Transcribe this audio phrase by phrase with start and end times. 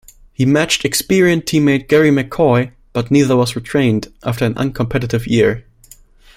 [0.33, 5.63] He matched experienced team-mate Garry McCoy, but neither was retained after an uncompetitive year.